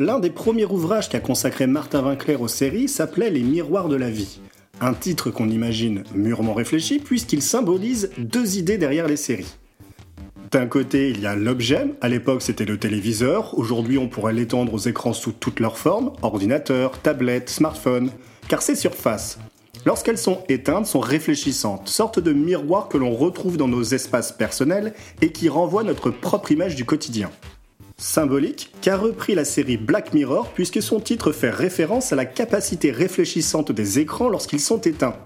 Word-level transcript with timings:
L'un 0.00 0.20
des 0.20 0.30
premiers 0.30 0.64
ouvrages 0.64 1.08
qu'a 1.08 1.18
consacré 1.18 1.66
Martin 1.66 2.04
Winkler 2.04 2.36
aux 2.36 2.46
séries 2.46 2.86
s'appelait 2.86 3.30
Les 3.30 3.42
miroirs 3.42 3.88
de 3.88 3.96
la 3.96 4.10
vie. 4.10 4.38
Un 4.80 4.94
titre 4.94 5.30
qu'on 5.30 5.48
imagine 5.48 6.04
mûrement 6.14 6.54
réfléchi 6.54 7.00
puisqu'il 7.00 7.42
symbolise 7.42 8.12
deux 8.16 8.58
idées 8.58 8.78
derrière 8.78 9.08
les 9.08 9.16
séries. 9.16 9.56
D'un 10.52 10.66
côté, 10.66 11.10
il 11.10 11.20
y 11.20 11.26
a 11.26 11.34
l'objet, 11.34 11.84
à 12.00 12.08
l'époque 12.08 12.42
c'était 12.42 12.64
le 12.64 12.78
téléviseur, 12.78 13.58
aujourd'hui 13.58 13.98
on 13.98 14.06
pourrait 14.06 14.32
l'étendre 14.32 14.72
aux 14.72 14.78
écrans 14.78 15.12
sous 15.12 15.32
toutes 15.32 15.58
leurs 15.58 15.78
formes, 15.78 16.12
ordinateur, 16.22 17.00
tablette, 17.00 17.50
smartphone, 17.50 18.12
car 18.46 18.62
ces 18.62 18.76
surfaces, 18.76 19.40
lorsqu'elles 19.84 20.16
sont 20.16 20.44
éteintes, 20.48 20.86
sont 20.86 21.00
réfléchissantes, 21.00 21.88
sorte 21.88 22.20
de 22.20 22.32
miroirs 22.32 22.88
que 22.88 22.98
l'on 22.98 23.16
retrouve 23.16 23.56
dans 23.56 23.66
nos 23.66 23.82
espaces 23.82 24.30
personnels 24.30 24.94
et 25.22 25.32
qui 25.32 25.48
renvoient 25.48 25.82
notre 25.82 26.10
propre 26.10 26.52
image 26.52 26.76
du 26.76 26.84
quotidien. 26.84 27.32
Symbolique, 28.00 28.70
qu'a 28.80 28.96
repris 28.96 29.34
la 29.34 29.44
série 29.44 29.76
Black 29.76 30.14
Mirror 30.14 30.52
puisque 30.52 30.80
son 30.80 31.00
titre 31.00 31.32
fait 31.32 31.50
référence 31.50 32.12
à 32.12 32.16
la 32.16 32.26
capacité 32.26 32.92
réfléchissante 32.92 33.72
des 33.72 33.98
écrans 33.98 34.28
lorsqu'ils 34.28 34.60
sont 34.60 34.80
éteints, 34.80 35.16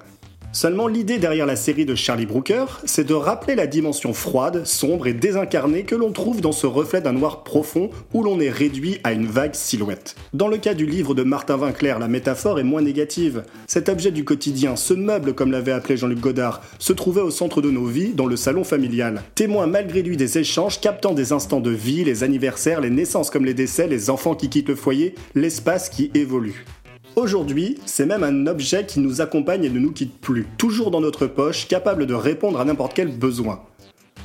Seulement 0.55 0.87
l'idée 0.87 1.19
derrière 1.19 1.47
la 1.47 1.57
série 1.57 1.87
de 1.87 1.95
Charlie 1.95 2.27
Brooker, 2.27 2.67
c'est 2.85 3.07
de 3.07 3.15
rappeler 3.15 3.55
la 3.55 3.67
dimension 3.67 4.13
froide, 4.13 4.67
sombre 4.67 5.07
et 5.07 5.15
désincarnée 5.15 5.85
que 5.85 5.95
l'on 5.95 6.13
trouve 6.13 6.43
dans 6.43 6.53
ce 6.53 6.67
reflet 6.67 7.01
d'un 7.01 7.15
noir 7.15 7.43
profond 7.43 7.89
où 8.13 8.23
l'on 8.23 8.39
est 8.39 8.51
réduit 8.51 8.99
à 9.03 9.13
une 9.13 9.25
vague 9.25 9.55
silhouette. 9.55 10.15
Dans 10.35 10.49
le 10.49 10.59
cas 10.59 10.75
du 10.75 10.85
livre 10.85 11.15
de 11.15 11.23
Martin 11.23 11.57
Winkler, 11.57 11.97
la 11.99 12.07
métaphore 12.07 12.61
est 12.61 12.65
moins 12.65 12.83
négative. 12.83 13.45
Cet 13.67 13.89
objet 13.89 14.11
du 14.11 14.27
quotidien, 14.27 14.77
ce 14.77 14.93
meuble 14.93 15.33
comme 15.33 15.53
l'avait 15.53 15.73
appelé 15.73 15.97
Jean-Luc 15.97 16.21
Godard, 16.21 16.61
se 16.79 16.93
trouvait 16.93 17.23
au 17.23 17.31
centre 17.31 17.63
de 17.63 17.71
nos 17.71 17.87
vies, 17.87 18.13
dans 18.13 18.27
le 18.27 18.37
salon 18.37 18.63
familial. 18.63 19.23
Témoin 19.35 19.67
malgré 19.67 20.03
lui 20.03 20.19
des 20.19 20.37
échanges, 20.37 20.81
captant 20.81 21.15
des 21.15 21.33
instants 21.33 21.61
de 21.61 21.71
vie, 21.71 22.05
les 22.05 22.25
anniversaires, 22.25 22.83
les 22.83 22.91
naissances 22.91 23.31
comme 23.31 23.47
les 23.47 23.55
décès, 23.55 23.87
les 23.87 24.11
enfants 24.11 24.35
qui 24.35 24.51
quittent 24.51 24.69
le 24.69 24.75
foyer, 24.75 25.15
l'espace 25.35 25.89
qui 25.89 26.11
évolue. 26.13 26.67
Aujourd'hui, 27.15 27.79
c'est 27.85 28.07
même 28.07 28.23
un 28.23 28.47
objet 28.47 28.87
qui 28.87 28.99
nous 28.99 29.21
accompagne 29.21 29.65
et 29.65 29.69
ne 29.69 29.79
nous 29.79 29.93
quitte 29.93 30.19
plus, 30.19 30.47
toujours 30.57 30.91
dans 30.91 31.03
notre 31.03 31.27
poche, 31.27 31.69
capable 31.69 32.07
de 32.07 32.15
répondre 32.15 32.59
à 32.59 32.65
n'importe 32.65 32.95
quel 32.95 33.09
besoin. 33.09 33.61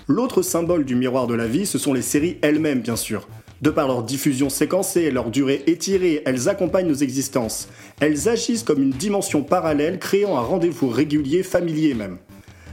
L'autre 0.08 0.42
symbole 0.42 0.86
du 0.86 0.96
miroir 0.96 1.28
de 1.28 1.34
la 1.34 1.48
vie, 1.48 1.66
ce 1.66 1.78
sont 1.78 1.92
les 1.92 2.02
séries 2.02 2.38
elles-mêmes, 2.42 2.80
bien 2.80 2.96
sûr. 2.96 3.28
De 3.62 3.72
par 3.72 3.90
leur 3.90 4.04
diffusion 4.04 4.50
séquencée 4.50 5.12
leur 5.12 5.32
durée 5.32 5.64
étirée, 5.68 6.22
elles 6.26 6.48
accompagnent 6.48 6.88
nos 6.88 6.94
existences. 6.94 7.68
Elles 8.00 8.30
agissent 8.30 8.64
comme 8.64 8.82
une 8.82 8.92
dimension 8.92 9.44
parallèle, 9.44 10.00
créant 10.00 10.38
un 10.38 10.42
rendez-vous 10.42 10.88
régulier, 10.88 11.44
familier 11.44 11.94
même. 11.94 12.20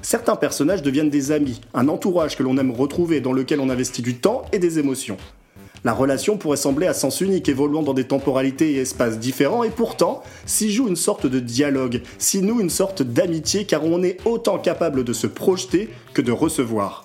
Certains 0.01 0.37
personnages 0.37 0.83
deviennent 0.83 1.11
des 1.11 1.33
amis, 1.33 1.61
un 1.73 1.89
entourage 1.89 2.37
que 2.37 2.45
l'on 2.45 2.57
aime 2.59 2.71
retrouver, 2.71 3.21
dans 3.21 3.33
lequel 3.33 3.59
on 3.59 3.69
investit 3.69 4.03
du 4.03 4.15
temps 4.15 4.43
et 4.53 4.61
des 4.61 4.79
émotions. 4.79 5.17
La 5.85 5.93
relation 5.93 6.39
pourrait 6.39 6.57
sembler 6.57 6.87
à 6.87 6.95
sens 6.95 7.21
unique, 7.21 7.49
évoluant 7.51 7.83
dans 7.83 7.93
des 7.93 8.05
temporalités 8.05 8.73
et 8.73 8.79
espaces 8.79 9.19
différents, 9.19 9.65
et 9.65 9.71
pourtant 9.71 10.23
s'y 10.47 10.73
joue 10.73 10.89
une 10.89 10.97
sorte 10.97 11.27
de 11.27 11.41
dialogue, 11.41 12.01
s'y 12.19 12.41
noue 12.41 12.63
une 12.63 12.71
sorte 12.71 13.03
d'amitié, 13.03 13.67
car 13.67 13.85
on 13.85 14.03
est 14.03 14.17
autant 14.25 14.59
capable 14.59 15.05
de 15.05 15.13
se 15.13 15.27
projeter 15.27 15.91
que 16.15 16.23
de 16.23 16.33
recevoir. 16.33 17.05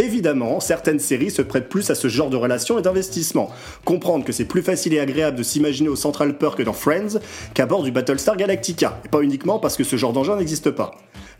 Évidemment, 0.00 0.60
certaines 0.60 0.98
séries 0.98 1.30
se 1.30 1.42
prêtent 1.42 1.68
plus 1.68 1.90
à 1.90 1.94
ce 1.94 2.08
genre 2.08 2.30
de 2.30 2.36
relation 2.38 2.78
et 2.78 2.82
d'investissement. 2.82 3.50
Comprendre 3.84 4.24
que 4.24 4.32
c'est 4.32 4.46
plus 4.46 4.62
facile 4.62 4.94
et 4.94 4.98
agréable 4.98 5.36
de 5.36 5.42
s'imaginer 5.42 5.90
au 5.90 5.96
Central 5.96 6.38
Perk 6.38 6.62
dans 6.62 6.72
Friends 6.72 7.18
qu'à 7.52 7.66
bord 7.66 7.82
du 7.82 7.92
Battlestar 7.92 8.38
Galactica, 8.38 8.98
et 9.04 9.08
pas 9.10 9.20
uniquement 9.20 9.58
parce 9.58 9.76
que 9.76 9.84
ce 9.84 9.96
genre 9.96 10.14
d'engin 10.14 10.36
n'existe 10.36 10.70
pas. 10.70 10.92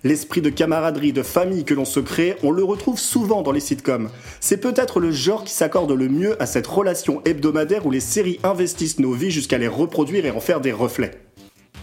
L'esprit 0.05 0.43
de 0.43 0.51
camaraderie, 0.51 1.15
de 1.15 1.23
famille 1.23 1.65
que 1.65 1.73
l'on 1.73 1.87
se 1.87 2.01
crée, 2.01 2.37
on 2.43 2.51
le 2.51 2.63
retrouve 2.63 2.99
souvent 2.99 3.41
dans 3.41 3.53
les 3.53 3.61
sitcoms. 3.61 4.11
C'est 4.41 4.61
peut-être 4.61 5.01
le 5.01 5.11
genre 5.11 5.45
qui 5.45 5.55
s'accorde 5.55 5.93
le 5.93 6.11
mieux 6.11 6.41
à 6.43 6.45
cette 6.45 6.67
relation 6.67 7.23
hebdomadaire 7.25 7.87
où 7.87 7.91
les 7.91 8.01
séries 8.01 8.41
investissent 8.43 8.99
nos 8.99 9.13
vies 9.13 9.31
jusqu'à 9.31 9.57
les 9.57 9.69
reproduire 9.69 10.27
et 10.27 10.31
en 10.33 10.41
faire 10.41 10.61
des 10.61 10.73
reflets. 10.73 11.13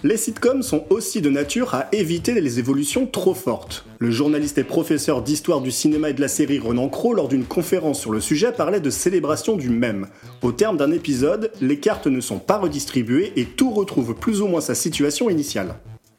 Les 0.08 0.16
sitcoms 0.16 0.64
sont 0.64 0.86
aussi 0.90 1.20
de 1.20 1.30
nature 1.30 1.76
à 1.76 1.90
éviter 1.92 2.40
les 2.40 2.60
évolutions 2.60 3.06
trop 3.08 3.34
fortes. 3.34 3.84
Le 4.00 4.10
journaliste 4.10 4.58
et 4.58 4.64
professeur 4.64 5.22
d'histoire 5.22 5.60
du 5.60 5.70
cinéma 5.70 6.12
et 6.12 6.14
de 6.14 6.22
la 6.22 6.30
série 6.30 6.60
Renan 6.60 6.88
Cros, 6.88 7.14
lors 7.14 7.28
d'une 7.28 7.44
conférence 7.44 8.00
sur 8.00 8.12
le 8.12 8.22
sujet, 8.22 8.54
parlait 8.54 8.80
de 8.80 8.90
célébration 8.90 9.58
du 9.58 9.70
même. 9.70 10.08
Au 10.44 10.54
terme 10.54 10.78
d'un 10.78 10.94
épisode, 10.94 11.52
les 11.60 11.78
cartes 11.82 12.08
ne 12.08 12.22
sont 12.22 12.40
pas 12.40 12.58
redistribuées 12.58 13.34
et 13.36 13.44
tout 13.44 13.70
retrouve 13.72 14.16
plus 14.16 14.40
ou 14.40 14.48
moins 14.48 14.62
sa 14.62 14.76
situation 14.76 15.30
initiale. 15.30 15.76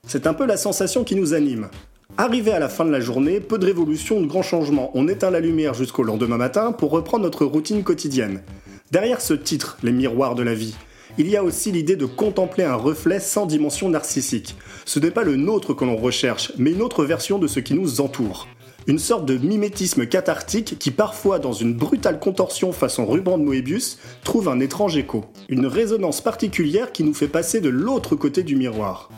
C'est 0.07 0.27
un 0.27 0.35
peu 0.35 0.45
la 0.45 0.59
sensation 0.59 1.03
qui 1.03 1.17
nous 1.17 1.33
anime. 1.33 1.71
Arrivé 2.19 2.53
à 2.53 2.59
la 2.59 2.69
fin 2.69 2.85
de 2.85 2.91
la 2.91 3.01
journée, 3.01 3.41
peu 3.41 3.57
de 3.57 3.65
révolutions, 3.65 4.21
de 4.21 4.27
grands 4.27 4.43
changements. 4.43 4.91
On 4.93 5.09
éteint 5.09 5.31
la 5.31 5.41
lumière 5.41 5.73
jusqu'au 5.73 6.03
lendemain 6.03 6.37
matin 6.37 6.73
pour 6.73 6.91
reprendre 6.91 7.25
notre 7.25 7.47
routine 7.47 7.83
quotidienne. 7.83 8.43
Derrière 8.91 9.23
ce 9.23 9.33
titre, 9.33 9.79
Les 9.83 9.93
miroirs 9.93 10.35
de 10.35 10.43
la 10.43 10.53
vie, 10.53 10.75
il 11.17 11.29
y 11.29 11.37
a 11.37 11.45
aussi 11.45 11.73
l'idée 11.73 11.97
de 11.97 12.07
contempler 12.07 12.65
un 12.65 12.75
reflet 12.75 13.21
sans 13.21 13.47
dimension 13.47 13.89
narcissique. 13.89 14.57
Ce 14.85 14.99
n'est 14.99 15.11
pas 15.11 15.23
le 15.23 15.37
nôtre 15.37 15.75
que 15.75 15.85
l'on 15.85 15.97
recherche, 15.97 16.53
mais 16.59 16.73
une 16.73 16.83
autre 16.83 17.05
version 17.05 17.39
de 17.39 17.47
ce 17.47 17.61
qui 17.61 17.75
nous 17.75 18.01
entoure. 18.01 18.47
Une 18.87 18.99
sorte 18.99 19.27
de 19.27 19.37
mimétisme 19.37 20.07
cathartique 20.07 20.79
qui 20.79 20.91
parfois, 20.91 21.39
dans 21.39 21.53
une 21.53 21.75
brutale 21.75 22.19
contorsion 22.19 22.73
façon 22.73 23.05
ruban 23.07 23.37
de 23.37 23.45
Moebius, 23.45 23.99
trouve 24.25 24.49
un 24.49 24.61
étrange 24.61 24.97
écho. 24.97 25.27
Une 25.49 25.67
résonance 25.67 26.21
particulière 26.21 26.93
qui 26.93 27.05
nous 27.05 27.15
fait 27.15 27.29
passer 27.29 27.61
de 27.61 27.69
l'autre 27.69 28.17
côté 28.17 28.43
du 28.43 28.57
miroir. 28.57 29.11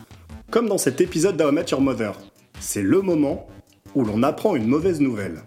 Comme 0.51 0.69
dans 0.69 0.79
cet 0.79 1.01
épisode 1.01 1.37
d'How 1.37 1.53
Your 1.71 1.81
Mother. 1.81 2.15
C'est 2.59 2.83
le 2.83 3.01
moment 3.01 3.47
où 3.95 4.05
l'on 4.05 4.23
apprend 4.23 4.57
une 4.57 4.67
mauvaise 4.67 5.01
nouvelle. 5.01 5.43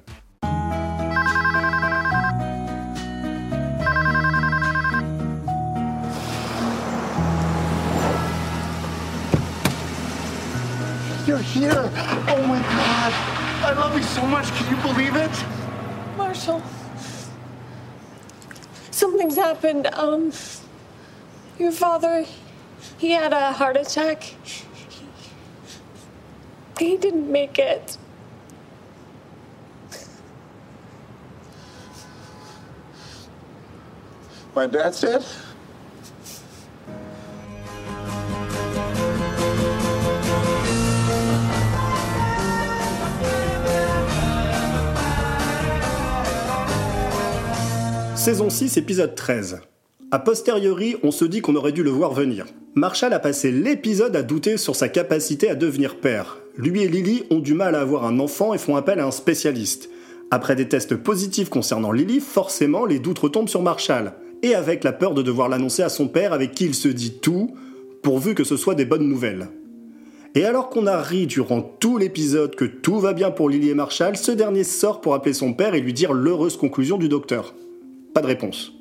You're 11.33 11.41
here! 11.41 11.91
Oh 12.27 12.45
my 12.47 12.59
god! 12.61 13.13
I 13.65 13.73
love 13.75 13.97
you 13.97 14.03
so 14.03 14.23
much, 14.27 14.51
can 14.51 14.69
you 14.69 14.79
believe 14.83 15.15
it? 15.15 15.45
Marshall. 16.15 16.61
Something's 18.91 19.35
happened. 19.35 19.87
Um, 19.87 20.31
your 21.57 21.71
father, 21.71 22.27
he 22.99 23.13
had 23.13 23.33
a 23.33 23.51
heart 23.51 23.77
attack. 23.77 24.35
He 26.77 26.97
didn't 26.97 27.31
make 27.31 27.57
it. 27.57 27.97
My 34.53 34.67
dad's 34.67 35.01
dead? 35.01 35.25
Saison 48.23 48.49
6, 48.49 48.77
épisode 48.77 49.15
13. 49.15 49.59
A 50.11 50.17
posteriori, 50.17 50.95
on 51.03 51.11
se 51.11 51.25
dit 51.25 51.41
qu'on 51.41 51.57
aurait 51.57 51.73
dû 51.73 51.83
le 51.83 51.89
voir 51.89 52.13
venir. 52.13 52.45
Marshall 52.73 53.11
a 53.11 53.19
passé 53.19 53.51
l'épisode 53.51 54.15
à 54.15 54.23
douter 54.23 54.55
sur 54.55 54.77
sa 54.77 54.87
capacité 54.87 55.49
à 55.49 55.55
devenir 55.55 55.97
père. 55.97 56.37
Lui 56.55 56.83
et 56.83 56.87
Lily 56.87 57.25
ont 57.31 57.39
du 57.39 57.53
mal 57.53 57.75
à 57.75 57.81
avoir 57.81 58.05
un 58.05 58.21
enfant 58.21 58.53
et 58.53 58.57
font 58.57 58.77
appel 58.77 59.01
à 59.01 59.05
un 59.05 59.11
spécialiste. 59.11 59.89
Après 60.31 60.55
des 60.55 60.69
tests 60.69 60.95
positifs 60.95 61.49
concernant 61.49 61.91
Lily, 61.91 62.21
forcément 62.21 62.85
les 62.85 62.99
doutes 62.99 63.19
retombent 63.19 63.49
sur 63.49 63.61
Marshall. 63.61 64.13
Et 64.41 64.55
avec 64.55 64.85
la 64.85 64.93
peur 64.93 65.13
de 65.13 65.21
devoir 65.21 65.49
l'annoncer 65.49 65.83
à 65.83 65.89
son 65.89 66.07
père 66.07 66.31
avec 66.31 66.53
qui 66.53 66.63
il 66.63 66.75
se 66.75 66.87
dit 66.87 67.19
tout, 67.19 67.53
pourvu 68.03 68.35
que 68.35 68.45
ce 68.45 68.55
soit 68.55 68.75
des 68.75 68.85
bonnes 68.85 69.09
nouvelles. 69.09 69.49
Et 70.33 70.45
alors 70.45 70.69
qu'on 70.69 70.87
a 70.87 71.01
ri 71.01 71.27
durant 71.27 71.61
tout 71.61 71.97
l'épisode 71.97 72.55
que 72.55 72.63
tout 72.63 73.01
va 73.01 73.11
bien 73.11 73.31
pour 73.31 73.49
Lily 73.49 73.71
et 73.71 73.75
Marshall, 73.75 74.15
ce 74.15 74.31
dernier 74.31 74.63
sort 74.63 75.01
pour 75.01 75.13
appeler 75.13 75.33
son 75.33 75.53
père 75.53 75.75
et 75.75 75.81
lui 75.81 75.91
dire 75.91 76.13
l'heureuse 76.13 76.55
conclusion 76.55 76.97
du 76.97 77.09
docteur. 77.09 77.53
Pas 78.13 78.21
de 78.21 78.27
réponse. 78.27 78.73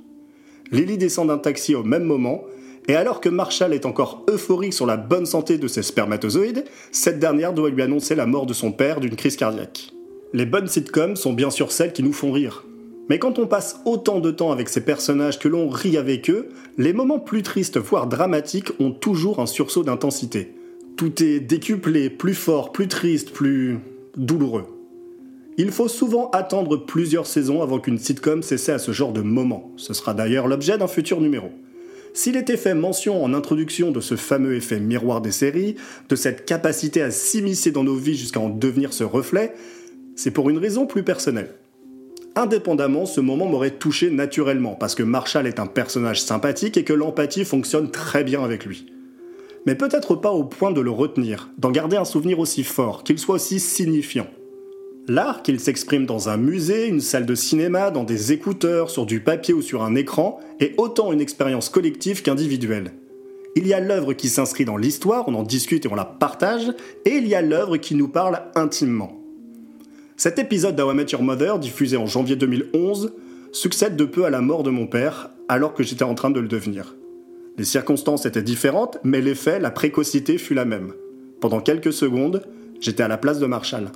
Lily 0.71 0.99
descend 0.99 1.29
d'un 1.29 1.39
taxi 1.39 1.75
au 1.75 1.83
même 1.83 2.05
moment, 2.05 2.45
et 2.89 2.97
alors 2.97 3.21
que 3.21 3.29
Marshall 3.29 3.75
est 3.75 3.87
encore 3.87 4.25
euphorique 4.29 4.73
sur 4.73 4.87
la 4.87 4.97
bonne 4.97 5.27
santé 5.27 5.57
de 5.59 5.69
ses 5.69 5.83
spermatozoïdes, 5.83 6.65
cette 6.91 7.19
dernière 7.19 7.53
doit 7.53 7.71
lui 7.71 7.83
annoncer 7.83 8.15
la 8.15 8.27
mort 8.27 8.47
de 8.47 8.53
son 8.53 8.73
père 8.73 9.01
d'une 9.01 9.17
crise 9.17 9.37
cardiaque. 9.37 9.93
Les 10.33 10.47
bonnes 10.47 10.67
sitcoms 10.67 11.17
sont 11.17 11.33
bien 11.33 11.51
sûr 11.51 11.71
celles 11.71 11.93
qui 11.93 12.03
nous 12.03 12.13
font 12.13 12.33
rire. 12.33 12.65
Mais 13.09 13.19
quand 13.19 13.39
on 13.39 13.47
passe 13.47 13.81
autant 13.85 14.21
de 14.21 14.31
temps 14.31 14.53
avec 14.53 14.69
ces 14.69 14.81
personnages 14.81 15.39
que 15.39 15.49
l'on 15.49 15.69
rit 15.69 15.97
avec 15.97 16.31
eux, 16.31 16.49
les 16.79 16.93
moments 16.93 17.21
plus 17.21 17.43
tristes, 17.43 17.79
voire 17.79 18.07
dramatiques, 18.07 18.73
ont 18.81 18.93
toujours 18.93 19.41
un 19.41 19.47
sursaut 19.47 19.85
d'intensité. 19.85 20.55
Tout 20.97 21.23
est 21.23 21.41
décuplé, 21.41 22.11
plus 22.11 22.35
fort, 22.35 22.73
plus 22.73 22.89
triste, 22.89 23.33
plus 23.33 23.79
douloureux. 24.17 24.67
Il 25.59 25.71
faut 25.71 25.89
souvent 25.89 26.31
attendre 26.31 26.79
plusieurs 26.79 27.27
saisons 27.27 27.61
avant 27.63 27.79
qu'une 27.79 27.99
sitcom 27.99 28.43
cesse 28.43 28.71
à 28.71 28.79
ce 28.79 28.93
genre 28.93 29.13
de 29.13 29.21
moment. 29.21 29.71
Ce 29.77 29.93
sera 29.93 30.15
d'ailleurs 30.15 30.49
l'objet 30.49 30.79
d'un 30.79 30.87
futur 30.87 31.21
numéro. 31.21 31.51
S'il 32.15 32.37
était 32.37 32.57
fait 32.57 32.75
mention 32.75 33.23
en 33.23 33.35
introduction 33.35 33.91
de 33.91 34.01
ce 34.01 34.17
fameux 34.17 34.55
effet 34.55 34.81
miroir 34.81 35.21
des 35.21 35.33
séries, 35.33 35.77
de 36.09 36.17
cette 36.17 36.47
capacité 36.47 37.03
à 37.03 37.11
s'immiscer 37.11 37.71
dans 37.71 37.85
nos 37.85 37.95
vies 37.95 38.17
jusqu'à 38.17 38.41
en 38.41 38.49
devenir 38.49 38.95
ce 38.95 39.05
reflet, 39.05 39.55
c'est 40.17 40.31
pour 40.31 40.49
une 40.49 40.59
raison 40.59 40.87
plus 40.87 41.03
personnelle. 41.03 41.55
Indépendamment, 42.35 43.05
ce 43.05 43.21
moment 43.21 43.47
m'aurait 43.47 43.73
touché 43.73 44.11
naturellement, 44.11 44.75
parce 44.75 44.95
que 44.95 45.03
Marshall 45.03 45.47
est 45.47 45.61
un 45.61 45.67
personnage 45.67 46.23
sympathique 46.23 46.79
et 46.79 46.85
que 46.85 46.95
l'empathie 46.95 47.45
fonctionne 47.45 47.91
très 47.91 48.25
bien 48.25 48.43
avec 48.43 48.65
lui. 48.65 48.87
Mais 49.67 49.75
peut-être 49.75 50.15
pas 50.15 50.33
au 50.33 50.45
point 50.45 50.71
de 50.71 50.81
le 50.81 50.91
retenir, 50.91 51.51
d'en 51.59 51.71
garder 51.71 51.97
un 51.97 52.07
souvenir 52.07 52.39
aussi 52.39 52.65
fort, 52.65 53.05
qu'il 53.05 53.19
soit 53.19 53.35
aussi 53.35 53.61
signifiant. 53.61 54.27
L'art, 55.09 55.43
qu'il 55.43 55.59
s'exprime 55.59 56.07
dans 56.07 56.29
un 56.29 56.37
musée, 56.37 56.87
une 56.87 57.01
salle 57.01 57.27
de 57.27 57.35
cinéma, 57.35 57.91
dans 57.91 58.05
des 58.05 58.33
écouteurs, 58.33 58.89
sur 58.89 59.05
du 59.05 59.19
papier 59.19 59.53
ou 59.53 59.61
sur 59.61 59.83
un 59.83 59.97
écran, 59.97 60.39
est 60.61 60.79
autant 60.79 61.13
une 61.13 61.21
expérience 61.21 61.69
collective 61.69 62.23
qu'individuelle. 62.23 62.93
Il 63.57 63.67
y 63.67 63.75
a 63.75 63.81
l'œuvre 63.81 64.13
qui 64.13 64.29
s'inscrit 64.29 64.65
dans 64.65 64.77
l'histoire, 64.77 65.25
on 65.27 65.35
en 65.35 65.43
discute 65.43 65.87
et 65.87 65.89
on 65.89 65.97
la 65.97 66.05
partage, 66.05 66.73
et 67.05 67.17
il 67.17 67.27
y 67.27 67.35
a 67.35 67.43
l'œuvre 67.43 67.79
qui 67.79 67.97
nous 67.97 68.07
parle 68.07 68.43
intimement. 68.55 69.21
Cet 70.17 70.39
épisode 70.39 70.77
d'How 70.77 70.93
I 70.93 71.05
Your 71.11 71.23
Mother, 71.25 71.59
diffusé 71.59 71.97
en 71.97 72.07
janvier 72.07 72.37
2011, 72.37 73.13
succède 73.51 73.97
de 73.97 74.05
peu 74.05 74.25
à 74.25 74.31
la 74.31 74.41
mort 74.41 74.63
de 74.63 74.71
mon 74.71 74.87
père, 74.87 75.31
alors 75.49 75.75
que 75.75 75.83
j'étais 75.83 76.05
en 76.05 76.15
train 76.15 76.31
de 76.31 76.39
le 76.39 76.47
devenir. 76.47 76.95
Les 77.59 77.65
circonstances 77.65 78.25
étaient 78.25 78.41
différentes, 78.41 78.99
mais 79.03 79.21
l'effet, 79.21 79.59
la 79.59 79.73
précocité 79.73 80.39
fut 80.39 80.55
la 80.55 80.65
même. 80.65 80.93
Pendant 81.41 81.61
quelques 81.61 81.93
secondes, 81.93 82.47
j'étais 82.81 83.03
à 83.03 83.09
la 83.09 83.19
place 83.19 83.41
de 83.41 83.47
Marshall. 83.47 83.91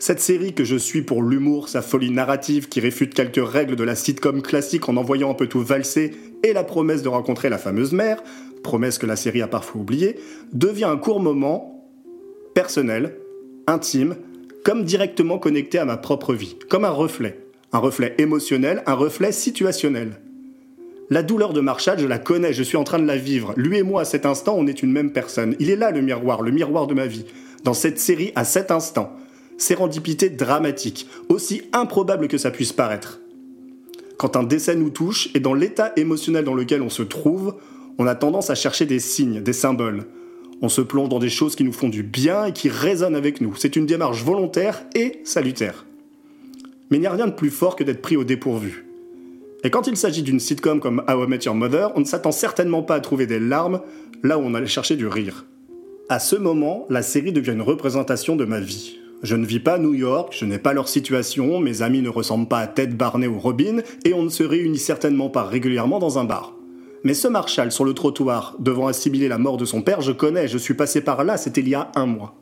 Cette 0.00 0.20
série 0.20 0.54
que 0.54 0.62
je 0.62 0.76
suis 0.76 1.02
pour 1.02 1.22
l'humour, 1.24 1.68
sa 1.68 1.82
folie 1.82 2.12
narrative 2.12 2.68
qui 2.68 2.78
réfute 2.78 3.14
quelques 3.14 3.44
règles 3.44 3.74
de 3.74 3.82
la 3.82 3.96
sitcom 3.96 4.42
classique 4.42 4.88
en 4.88 4.96
envoyant 4.96 5.30
un 5.30 5.34
peu 5.34 5.48
tout 5.48 5.60
valser 5.60 6.12
et 6.44 6.52
la 6.52 6.62
promesse 6.62 7.02
de 7.02 7.08
rencontrer 7.08 7.48
la 7.48 7.58
fameuse 7.58 7.92
mère, 7.92 8.22
promesse 8.62 8.98
que 8.98 9.06
la 9.06 9.16
série 9.16 9.42
a 9.42 9.48
parfois 9.48 9.80
oubliée, 9.80 10.14
devient 10.52 10.84
un 10.84 10.98
court 10.98 11.20
moment 11.20 11.84
personnel, 12.54 13.16
intime, 13.66 14.14
comme 14.64 14.84
directement 14.84 15.38
connecté 15.38 15.78
à 15.78 15.84
ma 15.84 15.96
propre 15.96 16.32
vie, 16.32 16.56
comme 16.68 16.84
un 16.84 16.90
reflet. 16.90 17.40
Un 17.72 17.78
reflet 17.78 18.14
émotionnel, 18.18 18.84
un 18.86 18.94
reflet 18.94 19.32
situationnel. 19.32 20.20
La 21.10 21.22
douleur 21.22 21.52
de 21.52 21.60
Marshall, 21.60 21.98
je 21.98 22.06
la 22.06 22.18
connais, 22.18 22.52
je 22.52 22.62
suis 22.62 22.76
en 22.76 22.84
train 22.84 22.98
de 22.98 23.06
la 23.06 23.16
vivre. 23.16 23.52
Lui 23.56 23.78
et 23.78 23.82
moi, 23.82 24.02
à 24.02 24.04
cet 24.04 24.26
instant, 24.26 24.54
on 24.56 24.66
est 24.66 24.82
une 24.82 24.92
même 24.92 25.12
personne. 25.12 25.56
Il 25.58 25.70
est 25.70 25.76
là 25.76 25.90
le 25.90 26.02
miroir, 26.02 26.42
le 26.42 26.52
miroir 26.52 26.86
de 26.86 26.94
ma 26.94 27.06
vie. 27.06 27.24
Dans 27.64 27.74
cette 27.74 27.98
série, 27.98 28.32
à 28.36 28.44
cet 28.44 28.70
instant. 28.70 29.12
Sérendipité 29.58 30.30
dramatique, 30.30 31.06
aussi 31.28 31.62
improbable 31.72 32.28
que 32.28 32.38
ça 32.38 32.50
puisse 32.50 32.72
paraître. 32.72 33.20
Quand 34.16 34.36
un 34.36 34.42
décès 34.42 34.74
nous 34.74 34.90
touche, 34.90 35.28
et 35.34 35.40
dans 35.40 35.54
l'état 35.54 35.92
émotionnel 35.96 36.44
dans 36.44 36.54
lequel 36.54 36.80
on 36.80 36.88
se 36.88 37.02
trouve, 37.02 37.54
on 37.98 38.06
a 38.06 38.14
tendance 38.14 38.50
à 38.50 38.54
chercher 38.54 38.86
des 38.86 39.00
signes, 39.00 39.42
des 39.42 39.52
symboles. 39.52 40.06
On 40.62 40.68
se 40.68 40.80
plonge 40.80 41.08
dans 41.08 41.18
des 41.18 41.28
choses 41.28 41.56
qui 41.56 41.64
nous 41.64 41.72
font 41.72 41.88
du 41.88 42.02
bien 42.02 42.46
et 42.46 42.52
qui 42.52 42.68
résonnent 42.68 43.16
avec 43.16 43.40
nous. 43.40 43.54
C'est 43.56 43.76
une 43.76 43.86
démarche 43.86 44.24
volontaire 44.24 44.84
et 44.94 45.20
salutaire. 45.24 45.84
Mais 46.90 46.96
il 46.96 47.00
n'y 47.00 47.06
a 47.06 47.12
rien 47.12 47.26
de 47.26 47.32
plus 47.32 47.50
fort 47.50 47.76
que 47.76 47.84
d'être 47.84 48.02
pris 48.02 48.16
au 48.16 48.24
dépourvu. 48.24 48.86
Et 49.64 49.70
quand 49.70 49.88
il 49.88 49.96
s'agit 49.96 50.22
d'une 50.22 50.40
sitcom 50.40 50.78
comme 50.80 51.02
How 51.08 51.24
I 51.24 51.38
Your 51.44 51.54
Mother, 51.54 51.92
on 51.96 52.00
ne 52.00 52.04
s'attend 52.04 52.32
certainement 52.32 52.82
pas 52.82 52.94
à 52.94 53.00
trouver 53.00 53.26
des 53.26 53.40
larmes 53.40 53.80
là 54.22 54.38
où 54.38 54.42
on 54.42 54.54
allait 54.54 54.66
chercher 54.66 54.96
du 54.96 55.06
rire. 55.06 55.44
À 56.08 56.20
ce 56.20 56.36
moment, 56.36 56.86
la 56.88 57.02
série 57.02 57.32
devient 57.32 57.52
une 57.52 57.62
représentation 57.62 58.36
de 58.36 58.44
ma 58.44 58.60
vie. 58.60 58.98
Je 59.22 59.34
ne 59.34 59.44
vis 59.44 59.58
pas 59.58 59.74
à 59.74 59.78
New 59.78 59.94
York, 59.94 60.32
je 60.38 60.44
n'ai 60.44 60.58
pas 60.58 60.72
leur 60.72 60.88
situation, 60.88 61.58
mes 61.58 61.82
amis 61.82 62.02
ne 62.02 62.08
ressemblent 62.08 62.46
pas 62.46 62.60
à 62.60 62.66
Ted 62.68 62.94
Barney 62.94 63.26
ou 63.26 63.40
Robin, 63.40 63.78
et 64.04 64.14
on 64.14 64.22
ne 64.22 64.28
se 64.28 64.44
réunit 64.44 64.78
certainement 64.78 65.28
pas 65.28 65.42
régulièrement 65.42 65.98
dans 65.98 66.18
un 66.18 66.24
bar. 66.24 66.54
Mais 67.02 67.14
ce 67.14 67.26
Marshall 67.26 67.72
sur 67.72 67.84
le 67.84 67.94
trottoir, 67.94 68.54
devant 68.60 68.86
assimiler 68.86 69.26
la 69.26 69.38
mort 69.38 69.56
de 69.56 69.64
son 69.64 69.82
père, 69.82 70.02
je 70.02 70.12
connais, 70.12 70.46
je 70.46 70.58
suis 70.58 70.74
passé 70.74 71.00
par 71.00 71.24
là, 71.24 71.36
c'était 71.36 71.62
il 71.62 71.68
y 71.68 71.74
a 71.74 71.90
un 71.96 72.06
mois. 72.06 72.36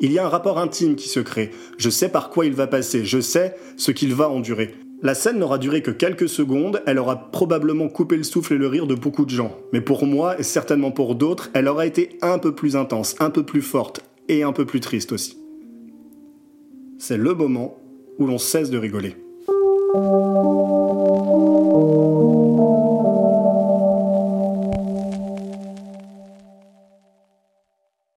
Il 0.00 0.10
y 0.10 0.18
a 0.18 0.24
un 0.24 0.28
rapport 0.28 0.58
intime 0.58 0.96
qui 0.96 1.08
se 1.08 1.20
crée, 1.20 1.50
je 1.76 1.90
sais 1.90 2.08
par 2.08 2.30
quoi 2.30 2.46
il 2.46 2.54
va 2.54 2.66
passer, 2.66 3.04
je 3.04 3.20
sais 3.20 3.54
ce 3.76 3.90
qu'il 3.90 4.14
va 4.14 4.30
endurer. 4.30 4.74
La 5.02 5.14
scène 5.14 5.38
n'aura 5.38 5.58
duré 5.58 5.82
que 5.82 5.90
quelques 5.90 6.30
secondes, 6.30 6.82
elle 6.86 6.98
aura 6.98 7.30
probablement 7.30 7.88
coupé 7.88 8.16
le 8.16 8.22
souffle 8.22 8.54
et 8.54 8.58
le 8.58 8.68
rire 8.68 8.86
de 8.86 8.94
beaucoup 8.94 9.26
de 9.26 9.30
gens. 9.30 9.54
Mais 9.74 9.82
pour 9.82 10.06
moi, 10.06 10.38
et 10.40 10.42
certainement 10.42 10.92
pour 10.92 11.14
d'autres, 11.14 11.50
elle 11.52 11.68
aura 11.68 11.84
été 11.84 12.18
un 12.22 12.38
peu 12.38 12.54
plus 12.54 12.74
intense, 12.74 13.14
un 13.20 13.28
peu 13.28 13.42
plus 13.42 13.60
forte, 13.60 14.00
et 14.28 14.42
un 14.42 14.52
peu 14.52 14.64
plus 14.64 14.80
triste 14.80 15.12
aussi. 15.12 15.43
C'est 16.98 17.16
le 17.16 17.34
moment 17.34 17.76
où 18.18 18.26
l'on 18.26 18.38
cesse 18.38 18.70
de 18.70 18.78
rigoler. 18.78 19.16